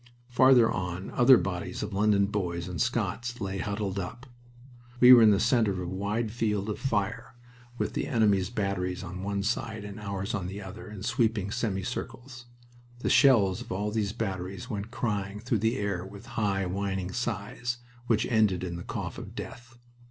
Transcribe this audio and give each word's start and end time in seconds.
Farther 0.29 0.71
on 0.71 1.11
other 1.11 1.37
bodies 1.37 1.83
of 1.83 1.93
London 1.93 2.25
boys 2.25 2.67
and 2.67 2.81
Scots 2.81 3.39
lay 3.39 3.59
huddled 3.59 3.99
up. 3.99 4.25
We 4.99 5.13
were 5.13 5.21
in 5.21 5.29
the 5.29 5.39
center 5.39 5.71
of 5.73 5.79
a 5.79 5.85
wide 5.85 6.31
field 6.31 6.69
of 6.71 6.79
fire, 6.79 7.35
with 7.77 7.93
the 7.93 8.07
enemy's 8.07 8.49
batteries 8.49 9.03
on 9.03 9.21
one 9.21 9.43
side 9.43 9.83
and 9.85 9.99
ours 9.99 10.33
on 10.33 10.47
the 10.47 10.59
other 10.59 10.89
in 10.89 11.03
sweeping 11.03 11.51
semicircles. 11.51 12.47
The 13.01 13.11
shells 13.11 13.61
of 13.61 13.71
all 13.71 13.91
these 13.91 14.11
batteries 14.11 14.71
went 14.71 14.89
crying 14.89 15.39
through 15.39 15.59
the 15.59 15.77
air 15.77 16.03
with 16.03 16.25
high, 16.33 16.65
whining 16.65 17.11
sighs, 17.11 17.77
which 18.07 18.25
ended 18.25 18.63
in 18.63 18.77
the 18.77 18.83
cough 18.83 19.19
of 19.19 19.35
death. 19.35 19.77